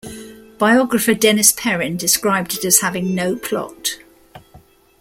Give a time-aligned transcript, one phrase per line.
[0.57, 3.99] Biographer Dennis Perrin described it as having no plot.